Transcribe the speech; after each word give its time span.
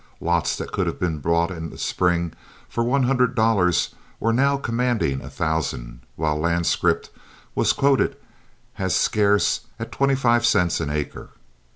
Lots 0.19 0.55
that 0.55 0.71
could 0.71 0.87
have 0.87 0.99
been 0.99 1.19
bought 1.19 1.51
in 1.51 1.69
the 1.69 1.77
spring 1.77 2.33
for 2.67 2.83
one 2.83 3.03
hundred 3.03 3.35
dollars 3.35 3.93
were 4.19 4.33
now 4.33 4.57
commanding 4.57 5.21
a 5.21 5.29
thousand, 5.29 5.99
while 6.15 6.39
land 6.39 6.65
scrip 6.65 7.05
was 7.53 7.71
quoted 7.71 8.15
as 8.79 8.95
scarce 8.95 9.67
at 9.77 9.91
twenty 9.91 10.15
five 10.15 10.43
cents 10.43 10.79
an 10.79 10.89
acre. 10.89 11.29